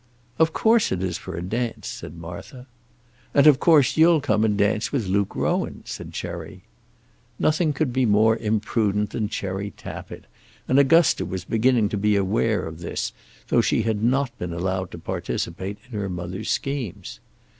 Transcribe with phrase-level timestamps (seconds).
[0.39, 2.65] "Of course it is for a dance," said Martha.
[3.35, 6.63] "And of course you'll come and dance with Luke Rowan," said Cherry.
[7.37, 10.25] Nothing could be more imprudent than Cherry Tappitt,
[10.67, 13.13] and Augusta was beginning to be aware of this,
[13.49, 17.19] though she had not been allowed to participate in her mother's schemes.